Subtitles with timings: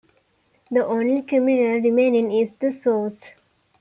[0.71, 3.33] The only terminal remaining is the source.